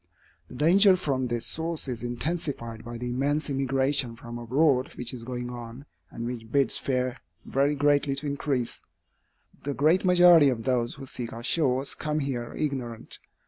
The 0.47 0.55
danger 0.55 0.95
from 0.95 1.27
this 1.27 1.45
source 1.45 1.87
is 1.87 2.01
intensified 2.01 2.83
by 2.83 2.97
the 2.97 3.11
immense 3.11 3.51
immigration 3.51 4.15
from 4.15 4.39
abroad 4.39 4.91
which 4.95 5.13
is 5.13 5.23
going 5.23 5.51
on, 5.51 5.85
and 6.09 6.25
which 6.25 6.51
bids 6.51 6.75
fair 6.75 7.17
very 7.45 7.75
greatly 7.75 8.15
to 8.15 8.25
increase. 8.25 8.81
The 9.63 9.75
great 9.75 10.03
majority 10.03 10.49
of 10.49 10.63
those 10.63 10.95
who 10.95 11.05
seek 11.05 11.33
our 11.33 11.43
shores, 11.43 11.93
come 11.93 12.17
here 12.17 12.51
ignorant. 12.57 13.19